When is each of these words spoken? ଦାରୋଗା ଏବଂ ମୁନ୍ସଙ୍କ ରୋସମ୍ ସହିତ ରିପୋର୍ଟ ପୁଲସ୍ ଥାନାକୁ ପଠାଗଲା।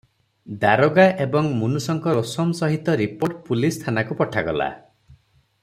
ଦାରୋଗା 0.61 1.03
ଏବଂ 1.25 1.49
ମୁନ୍ସଙ୍କ 1.59 2.15
ରୋସମ୍ 2.19 2.55
ସହିତ 2.61 2.97
ରିପୋର୍ଟ 3.03 3.39
ପୁଲସ୍ 3.51 3.79
ଥାନାକୁ 3.85 4.19
ପଠାଗଲା। 4.23 4.73